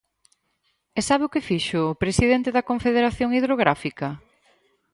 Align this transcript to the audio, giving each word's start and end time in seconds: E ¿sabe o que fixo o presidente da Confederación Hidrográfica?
E 0.99 1.01
¿sabe 1.07 1.23
o 1.25 1.31
que 1.33 1.45
fixo 1.49 1.79
o 1.91 1.99
presidente 2.03 2.49
da 2.55 2.67
Confederación 2.69 3.29
Hidrográfica? 3.37 4.07